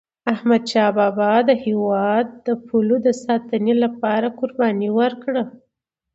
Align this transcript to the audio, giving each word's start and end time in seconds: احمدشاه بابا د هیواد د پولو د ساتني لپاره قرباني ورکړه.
احمدشاه 0.33 0.91
بابا 0.97 1.31
د 1.49 1.51
هیواد 1.65 2.27
د 2.45 2.47
پولو 2.67 2.95
د 3.07 3.09
ساتني 3.23 3.73
لپاره 3.83 4.27
قرباني 4.39 4.89
ورکړه. 4.99 5.43